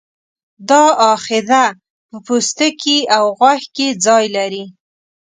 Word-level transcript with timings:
دا 0.69 0.83
آخذه 1.13 1.63
په 2.09 2.17
پوستکي 2.25 2.97
او 3.15 3.25
غوږ 3.37 3.61
کې 3.75 3.87
ځای 4.05 4.25
لري. 4.35 4.65